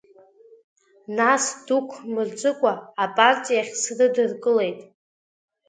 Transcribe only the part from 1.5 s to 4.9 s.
дук мырҵыкәа, апартиахь срыдыр-кылеит.